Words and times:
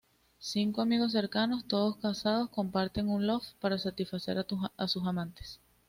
Cinco 0.39 0.81
amigos 0.81 1.11
cercanos, 1.11 1.63
todos 1.67 1.97
casados, 1.97 2.49
comparten 2.49 3.07
un 3.07 3.27
loft 3.27 3.53
para 3.59 3.77
satisfacer 3.77 4.35
a 4.75 4.87
sus 4.87 5.05
amantes. 5.05 5.59